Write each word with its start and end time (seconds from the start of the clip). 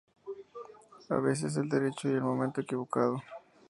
A 1.11 1.15
veces 1.19 1.57
el 1.57 1.69
derecho 1.69 2.09
y 2.09 2.13
el 2.13 2.23
momento 2.23 2.59
equivocado. 2.61 3.21